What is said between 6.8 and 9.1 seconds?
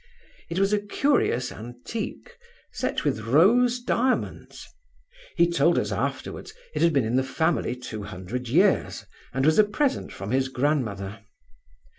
had been in the family two hundred years